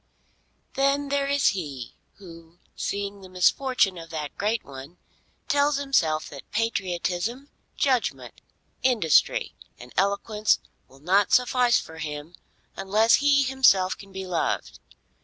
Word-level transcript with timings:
Then 0.73 1.09
there 1.09 1.27
is 1.27 1.49
he 1.49 1.95
who 2.15 2.57
seeing 2.75 3.21
the 3.21 3.29
misfortune 3.29 3.99
of 3.99 4.09
that 4.09 4.35
great 4.35 4.63
one, 4.63 4.97
tells 5.47 5.75
himself 5.77 6.27
that 6.29 6.49
patriotism, 6.49 7.51
judgment, 7.77 8.41
industry, 8.81 9.53
and 9.77 9.93
eloquence 9.95 10.57
will 10.87 10.97
not 11.01 11.31
suffice 11.31 11.79
for 11.79 11.99
him 11.99 12.33
unless 12.75 13.17
he 13.17 13.43
himself 13.43 13.95
can 13.95 14.11
be 14.11 14.25
loved. 14.25 14.79